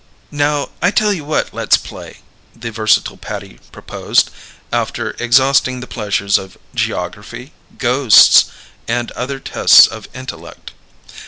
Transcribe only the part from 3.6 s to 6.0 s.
proposed, after exhausting the